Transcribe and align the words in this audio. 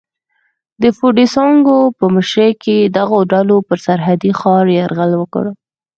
د 0.81 0.83
فوډي 0.97 1.25
سانکو 1.35 1.77
په 1.97 2.05
مشرۍ 2.15 2.79
دغو 2.97 3.19
ډلو 3.31 3.57
پر 3.67 3.77
سرحدي 3.85 4.31
ښار 4.39 4.65
یرغل 4.79 5.11
وکړ. 5.17 5.45